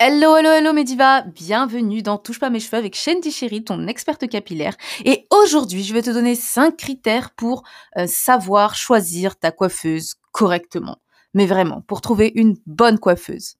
[0.00, 4.28] Hello, hello, hello Mediva, bienvenue dans Touche pas mes cheveux avec Shandy Chéri, ton experte
[4.28, 4.76] capillaire.
[5.04, 7.64] Et aujourd'hui, je vais te donner 5 critères pour
[7.96, 10.98] euh, savoir choisir ta coiffeuse correctement.
[11.34, 13.56] Mais vraiment, pour trouver une bonne coiffeuse.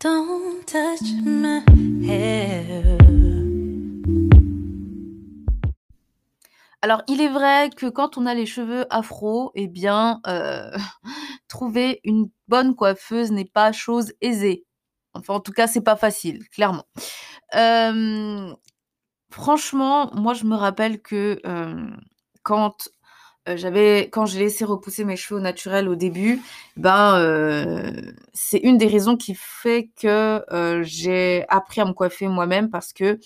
[0.00, 1.62] Don't touch my
[2.04, 2.98] hair.
[6.82, 10.70] Alors, il est vrai que quand on a les cheveux afro, eh bien, euh,
[11.48, 14.64] trouver une bonne coiffeuse n'est pas chose aisée.
[15.14, 16.84] Enfin, en tout cas, c'est pas facile, clairement.
[19.30, 21.40] franchement, moi, je me rappelle que
[22.42, 22.88] quand
[23.48, 26.42] euh, j'avais, quand j'ai laissé repousser mes cheveux naturels au début,
[26.76, 30.44] ben, euh, c'est une des raisons qui fait que
[30.82, 33.18] j'ai appris à me coiffer moi-même parce que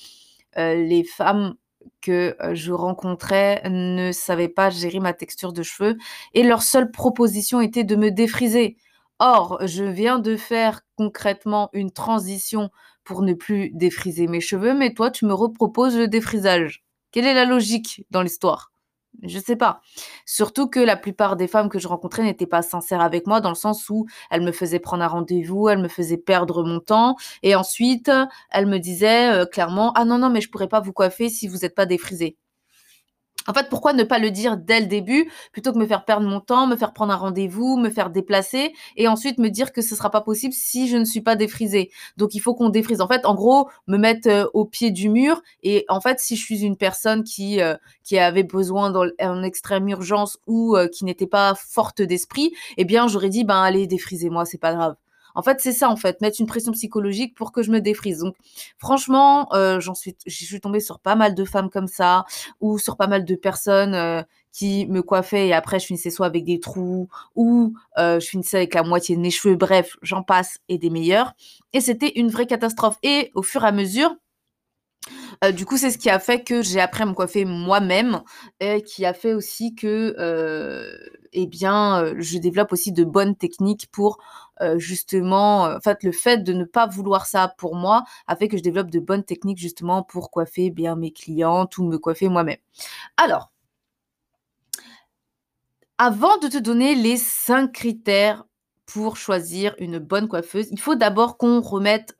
[0.56, 1.54] les femmes
[2.02, 5.96] que je rencontrais ne savaient pas gérer ma texture de cheveux
[6.34, 8.76] et leur seule proposition était de me défriser.
[9.18, 12.70] Or, je viens de faire concrètement une transition
[13.04, 16.82] pour ne plus défriser mes cheveux, mais toi, tu me reproposes le défrisage.
[17.12, 18.69] Quelle est la logique dans l'histoire?
[19.22, 19.80] Je sais pas.
[20.26, 23.48] Surtout que la plupart des femmes que je rencontrais n'étaient pas sincères avec moi dans
[23.50, 27.16] le sens où elles me faisaient prendre un rendez-vous, elles me faisaient perdre mon temps
[27.42, 28.10] et ensuite
[28.50, 31.48] elles me disaient euh, clairement "Ah non non, mais je pourrais pas vous coiffer si
[31.48, 32.36] vous n'êtes pas défrisé."
[33.46, 36.26] En fait, pourquoi ne pas le dire dès le début plutôt que me faire perdre
[36.28, 39.82] mon temps, me faire prendre un rendez-vous, me faire déplacer et ensuite me dire que
[39.82, 41.90] ce sera pas possible si je ne suis pas défrisée.
[42.16, 43.00] Donc il faut qu'on défrise.
[43.00, 46.36] En fait, en gros, me mettre euh, au pied du mur et en fait, si
[46.36, 51.04] je suis une personne qui euh, qui avait besoin en extrême urgence ou euh, qui
[51.04, 54.96] n'était pas forte d'esprit, eh bien j'aurais dit ben allez défrisez-moi, c'est pas grave.
[55.34, 58.18] En fait, c'est ça, en fait, mettre une pression psychologique pour que je me défrise.
[58.20, 58.34] Donc,
[58.78, 62.24] franchement, euh, j'en suis, je suis tombée sur pas mal de femmes comme ça,
[62.60, 64.22] ou sur pas mal de personnes euh,
[64.52, 68.56] qui me coiffaient et après je finissais soit avec des trous, ou euh, je finissais
[68.58, 69.56] avec la moitié de mes cheveux.
[69.56, 71.32] Bref, j'en passe et des meilleurs.
[71.72, 72.98] Et c'était une vraie catastrophe.
[73.02, 74.14] Et au fur et à mesure,
[75.42, 78.22] euh, du coup, c'est ce qui a fait que j'ai appris à me coiffer moi-même
[78.60, 80.94] et qui a fait aussi que, euh,
[81.32, 84.18] eh bien, euh, je développe aussi de bonnes techniques pour
[84.76, 88.58] justement, en fait, le fait de ne pas vouloir ça pour moi a fait que
[88.58, 92.58] je développe de bonnes techniques justement pour coiffer bien mes clientes ou me coiffer moi-même.
[93.16, 93.50] Alors,
[95.96, 98.44] avant de te donner les cinq critères
[98.84, 102.14] pour choisir une bonne coiffeuse, il faut d'abord qu'on remette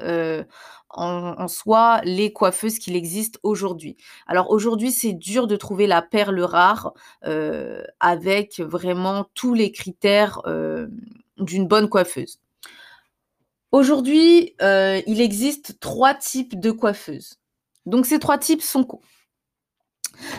[0.93, 3.97] en, soi les coiffeuses qu'il existe aujourd'hui.
[4.27, 6.93] Alors aujourd'hui, c'est dur de trouver la perle rare
[7.25, 10.89] euh, avec vraiment tous les critères euh,
[11.39, 12.41] d'une bonne coiffeuse.
[13.73, 17.39] Aujourd'hui, euh, il existe trois types de coiffeuses.
[17.87, 19.01] Donc ces trois types sont quoi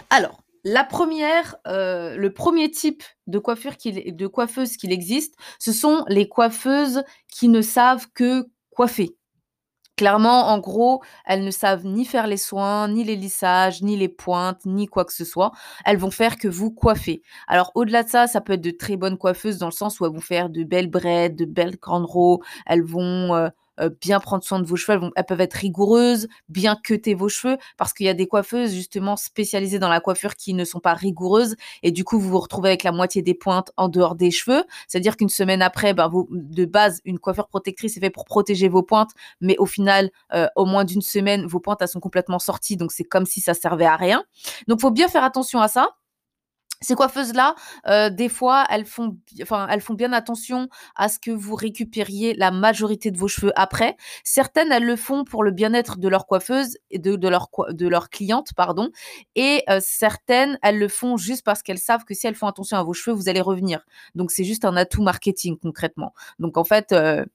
[0.09, 6.29] Alors, la première, le premier type de, coiffure de coiffeuse qu'il existe, ce sont les
[6.29, 9.15] coiffeuses qui ne savent que coiffer.
[10.01, 14.09] Clairement, en gros, elles ne savent ni faire les soins, ni les lissages, ni les
[14.09, 15.51] pointes, ni quoi que ce soit.
[15.85, 17.21] Elles vont faire que vous coiffer.
[17.47, 20.05] Alors, au-delà de ça, ça peut être de très bonnes coiffeuses dans le sens où
[20.07, 22.07] elles vont faire de belles braides, de belles grandes.
[22.65, 23.49] Elles vont euh,
[23.89, 25.11] bien prendre soin de vos cheveux.
[25.15, 29.15] Elles, peuvent être rigoureuses, bien cuter vos cheveux, parce qu'il y a des coiffeuses justement
[29.15, 32.69] spécialisées dans la coiffure qui ne sont pas rigoureuses, et du coup vous vous retrouvez
[32.69, 34.63] avec la moitié des pointes en dehors des cheveux.
[34.87, 38.67] C'est-à-dire qu'une semaine après, ben, vous, de base, une coiffure protectrice est faite pour protéger
[38.69, 42.39] vos pointes, mais au final, euh, au moins d'une semaine, vos pointes elles sont complètement
[42.39, 44.23] sorties, donc c'est comme si ça servait à rien.
[44.67, 45.89] Donc faut bien faire attention à ça.
[46.81, 47.55] Ces coiffeuses-là,
[47.87, 52.33] euh, des fois, elles font, enfin, elles font bien attention à ce que vous récupériez
[52.33, 53.95] la majorité de vos cheveux après.
[54.23, 58.09] Certaines, elles le font pour le bien-être de leur coiffeuse et de, leur de leur
[58.09, 58.89] cliente, pardon.
[59.35, 62.77] Et euh, certaines, elles le font juste parce qu'elles savent que si elles font attention
[62.77, 63.85] à vos cheveux, vous allez revenir.
[64.15, 66.13] Donc c'est juste un atout marketing concrètement.
[66.39, 66.91] Donc en fait.
[66.91, 67.25] Euh,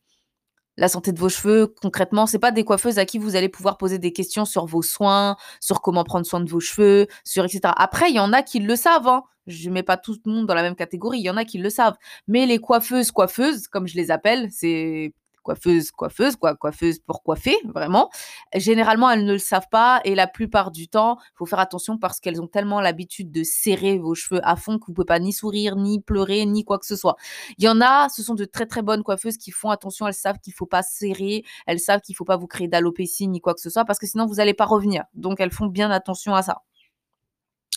[0.76, 3.78] la santé de vos cheveux, concrètement, c'est pas des coiffeuses à qui vous allez pouvoir
[3.78, 7.60] poser des questions sur vos soins, sur comment prendre soin de vos cheveux, sur etc.
[7.76, 9.08] Après, il y en a qui le savent.
[9.08, 9.22] Hein.
[9.46, 11.18] Je mets pas tout le monde dans la même catégorie.
[11.18, 11.96] Il y en a qui le savent.
[12.28, 15.14] Mais les coiffeuses, coiffeuses, comme je les appelle, c'est
[15.46, 18.10] coiffeuse, coiffeuse, quoi, coiffeuse pour coiffer, vraiment.
[18.52, 21.98] Généralement, elles ne le savent pas et la plupart du temps, il faut faire attention
[21.98, 25.20] parce qu'elles ont tellement l'habitude de serrer vos cheveux à fond que vous pouvez pas
[25.20, 27.14] ni sourire, ni pleurer, ni quoi que ce soit.
[27.58, 30.14] Il y en a, ce sont de très très bonnes coiffeuses qui font attention, elles
[30.14, 33.54] savent qu'il faut pas serrer, elles savent qu'il faut pas vous créer d'alopécie ni quoi
[33.54, 35.04] que ce soit parce que sinon vous n'allez pas revenir.
[35.14, 36.62] Donc elles font bien attention à ça.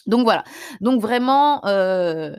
[0.07, 0.43] Donc voilà.
[0.81, 2.35] Donc vraiment, euh,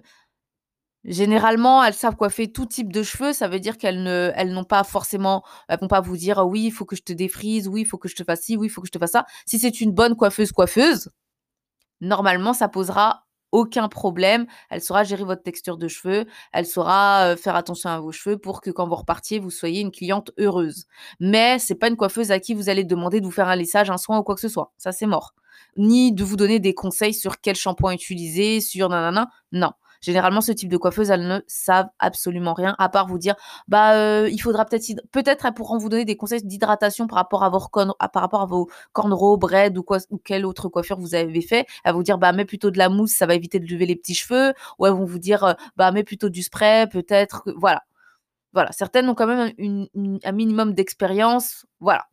[1.05, 3.33] Généralement, elles savent coiffer tout type de cheveux.
[3.33, 6.45] Ça veut dire qu'elles ne, elles n'ont pas forcément, elles vont pas vous dire «Ah
[6.45, 8.57] oui, il faut que je te défrise, oui, il faut que je te fasse ci,
[8.57, 9.25] oui, il faut que je te fasse ça.
[9.47, 11.11] Si c'est une bonne coiffeuse coiffeuse,
[12.01, 14.47] normalement, ça posera aucun problème.
[14.71, 16.27] Elle saura gérer votre texture de cheveux.
[16.53, 19.91] Elle saura faire attention à vos cheveux pour que quand vous repartiez, vous soyez une
[19.91, 20.87] cliente heureuse.
[21.21, 23.91] Mais c'est pas une coiffeuse à qui vous allez demander de vous faire un lissage,
[23.91, 24.73] un soin ou quoi que ce soit.
[24.79, 25.35] Ça, c'est mort.
[25.77, 29.29] Ni de vous donner des conseils sur quel shampoing utiliser, sur nanana.
[29.53, 29.73] Non.
[30.01, 33.35] Généralement, ce type de coiffeuse, elles ne savent absolument rien, à part vous dire,
[33.69, 37.45] bah, euh, il faudra peut-être, peut-être elles pourront vous donner des conseils d'hydratation par rapport
[37.45, 37.61] à vos
[38.13, 38.41] par rapport
[39.39, 41.67] bread ou quoi, ou quelle autre coiffure vous avez fait.
[41.85, 43.87] Elles vont vous dire, bah, mets plutôt de la mousse, ça va éviter de lever
[43.87, 44.55] les petits cheveux.
[44.79, 47.83] Ou elles vont vous dire, euh, bah, mets plutôt du spray, peut-être, voilà.
[48.53, 48.73] Voilà.
[48.73, 49.87] Certaines ont quand même
[50.25, 51.67] un minimum d'expérience.
[51.81, 52.07] Voilà.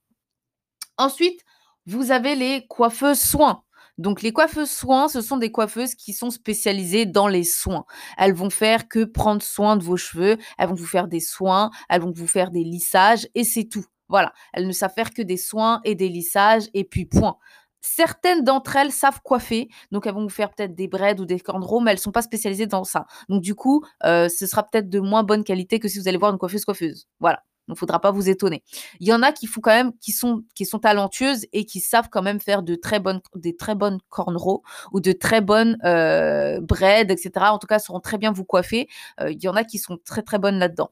[0.98, 1.42] Ensuite,
[1.86, 3.64] vous avez les coiffeuses soins.
[3.98, 7.86] Donc les coiffeuses soins, ce sont des coiffeuses qui sont spécialisées dans les soins.
[8.18, 11.72] Elles vont faire que prendre soin de vos cheveux, elles vont vous faire des soins,
[11.90, 13.86] elles vont vous faire des lissages et c'est tout.
[14.10, 17.38] Voilà, elles ne savent faire que des soins et des lissages et puis point.
[17.82, 21.40] Certaines d'entre elles savent coiffer, donc elles vont vous faire peut-être des braids ou des
[21.40, 23.06] cornrows, mais elles ne sont pas spécialisées dans ça.
[23.30, 26.18] Donc du coup, euh, ce sera peut-être de moins bonne qualité que si vous allez
[26.18, 27.08] voir une coiffeuse coiffeuse.
[27.20, 27.44] Voilà.
[27.68, 28.64] Donc, faudra pas vous étonner.
[29.00, 31.80] Il y en a qui font quand même, qui sont, qui sont talentueuses et qui
[31.80, 35.78] savent quand même faire de très bonnes, des très bonnes cornrows ou de très bonnes
[35.84, 37.32] euh, braids, etc.
[37.50, 38.88] En tout cas, seront très bien vous coiffer.
[39.20, 40.92] Euh, il y en a qui sont très très bonnes là-dedans.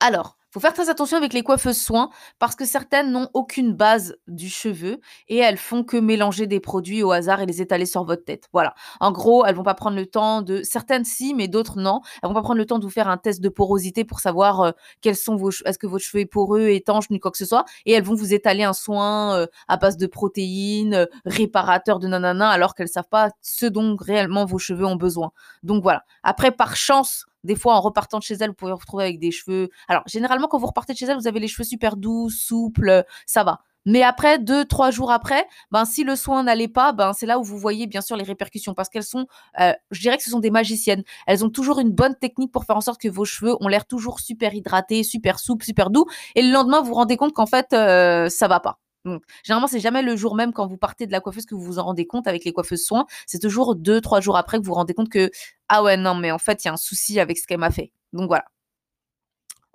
[0.00, 2.08] Alors, faut faire très attention avec les coiffeuses soins
[2.38, 7.02] parce que certaines n'ont aucune base du cheveu et elles font que mélanger des produits
[7.02, 8.48] au hasard et les étaler sur votre tête.
[8.54, 8.74] Voilà.
[9.00, 12.00] En gros, elles vont pas prendre le temps de certaines si mais d'autres non.
[12.22, 14.62] Elles vont pas prendre le temps de vous faire un test de porosité pour savoir
[14.62, 17.66] euh, sont vos est-ce que votre cheveu est poreux, étanche ni quoi que ce soit
[17.84, 22.08] et elles vont vous étaler un soin euh, à base de protéines, euh, réparateur de
[22.08, 25.32] nanana alors qu'elles savent pas ce dont réellement vos cheveux ont besoin.
[25.62, 26.02] Donc voilà.
[26.22, 29.18] Après par chance des fois, en repartant de chez elle, vous pouvez vous retrouver avec
[29.18, 29.70] des cheveux.
[29.88, 33.04] Alors, généralement, quand vous repartez de chez elle, vous avez les cheveux super doux, souples,
[33.26, 33.60] ça va.
[33.86, 37.38] Mais après, deux, trois jours après, ben, si le soin n'allait pas, ben, c'est là
[37.38, 39.26] où vous voyez bien sûr les répercussions parce qu'elles sont,
[39.60, 41.04] euh, je dirais que ce sont des magiciennes.
[41.28, 43.86] Elles ont toujours une bonne technique pour faire en sorte que vos cheveux ont l'air
[43.86, 46.06] toujours super hydratés, super souples, super doux.
[46.34, 48.80] Et le lendemain, vous vous rendez compte qu'en fait, euh, ça va pas.
[49.06, 51.62] Donc, généralement, c'est jamais le jour même quand vous partez de la coiffeuse que vous
[51.62, 53.06] vous en rendez compte avec les coiffeuses soins.
[53.26, 55.30] C'est toujours deux, trois jours après que vous vous rendez compte que,
[55.68, 57.70] ah ouais, non, mais en fait, il y a un souci avec ce qu'elle m'a
[57.70, 57.92] fait.
[58.12, 58.44] Donc voilà.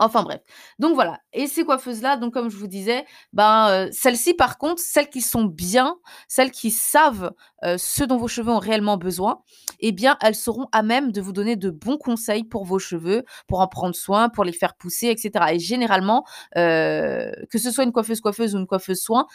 [0.04, 0.42] Enfin bref.
[0.80, 1.20] Donc voilà.
[1.32, 5.22] Et ces coiffeuses-là, donc comme je vous disais, ben euh, celles-ci par contre, celles qui
[5.22, 5.96] sont bien,
[6.28, 7.32] celles qui savent
[7.64, 9.44] euh, ce dont vos cheveux ont réellement besoin,
[9.80, 13.24] eh bien elles seront à même de vous donner de bons conseils pour vos cheveux,
[13.48, 15.46] pour en prendre soin, pour les faire pousser, etc.
[15.54, 16.26] Et généralement,
[16.58, 19.28] euh, que ce soit une coiffeuse coiffeuse ou une coiffeuse soin,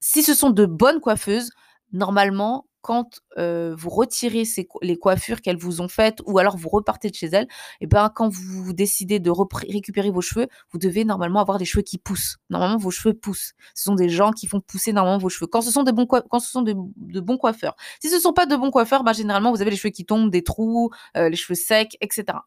[0.00, 1.50] si ce sont de bonnes coiffeuses,
[1.92, 4.44] normalement, quand vous retirez
[4.82, 7.46] les coiffures qu'elles vous ont faites ou alors vous repartez de chez elles,
[7.80, 11.82] et ben quand vous décidez de récupérer vos cheveux, vous devez normalement avoir des cheveux
[11.82, 12.38] qui poussent.
[12.48, 13.52] Normalement, vos cheveux poussent.
[13.74, 15.46] Ce sont des gens qui font pousser normalement vos cheveux.
[15.46, 17.76] Quand ce sont, des de, bons coiffeurs.
[18.00, 20.06] Si ce ne sont pas de bons coiffeurs, ben, généralement, vous avez les cheveux qui
[20.06, 22.38] tombent, des trous, les cheveux secs, etc.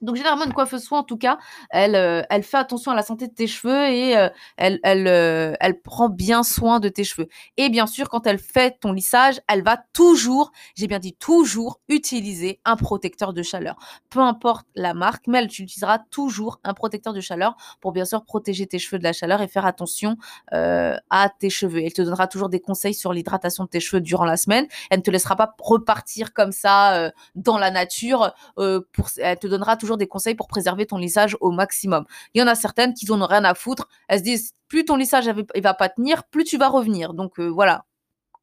[0.00, 1.38] Donc généralement une coiffeuse soin en tout cas,
[1.70, 5.08] elle, euh, elle fait attention à la santé de tes cheveux et euh, elle, elle,
[5.08, 7.28] euh, elle prend bien soin de tes cheveux.
[7.56, 11.80] Et bien sûr quand elle fait ton lissage, elle va toujours, j'ai bien dit toujours,
[11.88, 13.76] utiliser un protecteur de chaleur.
[14.08, 18.24] Peu importe la marque, mais elle utilisera toujours un protecteur de chaleur pour bien sûr
[18.24, 20.16] protéger tes cheveux de la chaleur et faire attention
[20.52, 21.82] à tes cheveux.
[21.84, 24.66] Elle te donnera toujours des conseils sur l'hydratation de tes cheveux durant la semaine.
[24.90, 28.32] Elle ne te laissera pas repartir comme ça dans la nature.
[28.56, 32.04] pour, elle te donnera toujours des conseils pour préserver ton lissage au maximum.
[32.34, 33.88] Il y en a certaines qui n'ont rien à foutre.
[34.08, 37.14] Elles se disent, plus ton lissage ne va pas tenir, plus tu vas revenir.
[37.14, 37.84] Donc euh, voilà,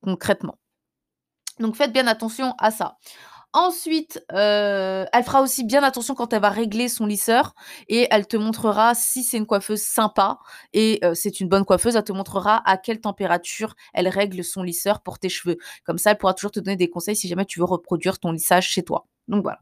[0.01, 0.58] concrètement.
[1.60, 2.98] Donc faites bien attention à ça.
[3.53, 7.55] Ensuite, euh, elle fera aussi bien attention quand elle va régler son lisseur
[7.88, 10.39] et elle te montrera si c'est une coiffeuse sympa
[10.74, 14.62] et euh, c'est une bonne coiffeuse, elle te montrera à quelle température elle règle son
[14.62, 15.58] lisseur pour tes cheveux.
[15.86, 18.34] Comme ça, elle pourra toujours te donner des conseils si jamais tu veux reproduire ton
[18.34, 19.08] lissage chez toi.
[19.29, 19.60] Donc voilà.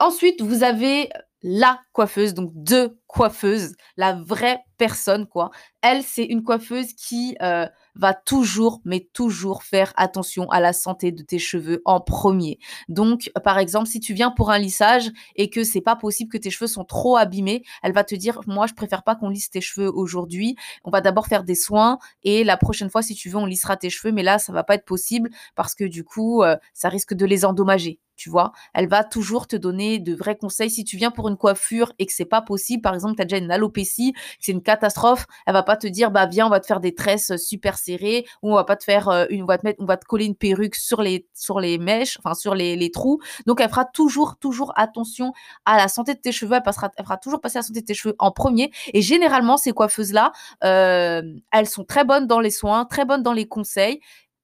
[0.00, 1.10] Ensuite, vous avez
[1.42, 5.50] la coiffeuse, donc deux coiffeuses, la vraie personne, quoi.
[5.82, 11.12] Elle, c'est une coiffeuse qui euh, va toujours, mais toujours faire attention à la santé
[11.12, 12.58] de tes cheveux en premier.
[12.88, 16.38] Donc, par exemple, si tu viens pour un lissage et que c'est pas possible que
[16.38, 19.50] tes cheveux sont trop abîmés, elle va te dire, moi, je préfère pas qu'on lisse
[19.50, 20.56] tes cheveux aujourd'hui.
[20.84, 23.76] On va d'abord faire des soins et la prochaine fois, si tu veux, on lissera
[23.76, 24.12] tes cheveux.
[24.12, 27.26] Mais là, ça va pas être possible parce que du coup, euh, ça risque de
[27.26, 28.52] les endommager tu vois.
[28.74, 30.70] Elle va toujours te donner de vrais conseils.
[30.70, 33.24] Si tu viens pour une coiffure et que c'est pas possible, par exemple, tu as
[33.24, 36.50] déjà une alopécie, que c'est une catastrophe, elle va pas te dire, bah, viens, on
[36.50, 39.44] va te faire des tresses super serrées ou on va pas te faire euh, une,
[39.44, 42.18] on va te mettre, on va te coller une perruque sur les, sur les mèches,
[42.18, 43.20] enfin, sur les, les trous.
[43.46, 45.32] Donc, elle fera toujours, toujours attention
[45.64, 46.56] à la santé de tes cheveux.
[46.56, 48.72] Elle passera, elle fera toujours passer la santé de tes cheveux en premier.
[48.92, 50.32] Et généralement, ces coiffeuses-là,
[50.64, 51.22] euh,
[51.52, 54.00] elles sont très bonnes dans les soins, très bonnes dans les conseils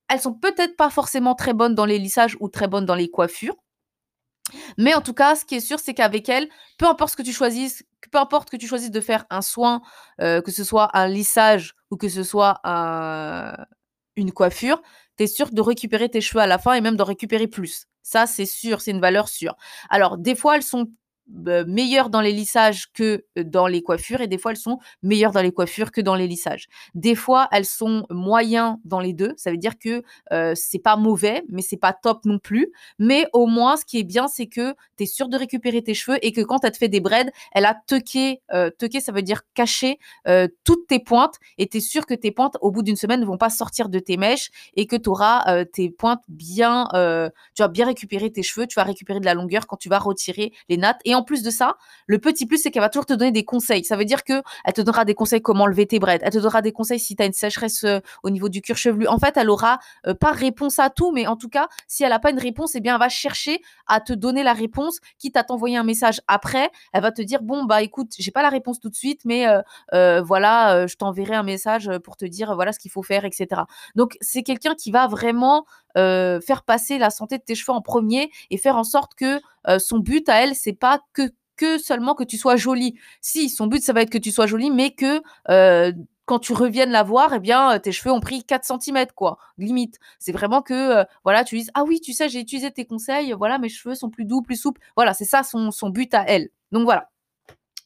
[0.09, 3.11] elles sont peut-être pas forcément très bonnes dans les lissages ou très bonnes dans les
[3.11, 3.57] coiffures.
[4.79, 7.23] Mais en tout cas, ce qui est sûr, c'est qu'avec elles, peu importe ce que
[7.23, 9.83] tu choisisses, peu importe que tu choisisses de faire un soin,
[10.21, 12.61] euh, que ce soit un lissage ou que ce soit
[14.17, 14.83] une coiffure,
[15.17, 17.87] tu es sûr de récupérer tes cheveux à la fin et même d'en récupérer plus.
[18.03, 19.57] Ça, c'est sûr, c'est une valeur sûre.
[19.91, 20.89] Alors, des fois, elles sont
[21.29, 25.43] meilleures dans les lissages que dans les coiffures et des fois elles sont meilleures dans
[25.43, 26.69] les coiffures que dans les lissages.
[26.95, 30.03] Des fois elles sont moyens dans les deux, ça veut dire que
[30.55, 34.05] c'est pas mauvais mais c'est pas top non plus, mais au moins ce qui est
[34.05, 36.79] bien c'est que tu es sûr de récupérer tes cheveux et que quand elle te
[36.79, 38.43] fait des braids, elle a tucké,
[38.79, 39.99] tucké ça veut dire cacher
[40.65, 43.27] toutes tes pointes et tu es sûr que tes pointes au bout d'une semaine ne
[43.27, 47.69] vont pas sortir de tes mèches et que tu auras tes pointes bien tu vas
[47.69, 50.77] bien récupérer tes cheveux, tu vas récupérer de la longueur quand tu vas retirer les
[50.77, 53.33] nattes et en plus de ça, le petit plus, c'est qu'elle va toujours te donner
[53.33, 53.85] des conseils.
[53.85, 56.19] Ça veut dire que elle te donnera des conseils comment enlever tes braids.
[56.23, 58.77] Elle te donnera des conseils si tu as une sécheresse euh, au niveau du cuir
[58.77, 59.07] chevelu.
[59.07, 62.11] En fait, elle aura euh, pas réponse à tout, mais en tout cas, si elle
[62.11, 65.37] n'a pas une réponse, eh bien, elle va chercher à te donner la réponse, quitte
[65.37, 66.71] à t'envoyer un message après.
[66.93, 69.47] Elle va te dire, bon, bah, écoute, j'ai pas la réponse tout de suite, mais
[69.93, 73.63] euh, voilà, je t'enverrai un message pour te dire, voilà ce qu'il faut faire, etc.
[73.95, 78.31] Donc, c'est quelqu'un qui va vraiment faire passer la santé de tes cheveux en premier
[78.51, 79.41] et faire en sorte que
[79.79, 82.99] son but à elle, c'est pas que que seulement que tu sois jolie.
[83.21, 85.23] Si, son but, ça va être que tu sois jolie, mais que
[86.27, 89.99] quand tu reviennes la voir, eh bien, tes cheveux ont pris 4 cm, quoi, limite.
[90.19, 93.59] C'est vraiment que, voilà, tu dises, ah oui, tu sais, j'ai utilisé tes conseils, voilà,
[93.59, 94.81] mes cheveux sont plus doux, plus souples.
[94.97, 96.49] Voilà, c'est ça son, son but à elle.
[96.73, 97.11] Donc voilà.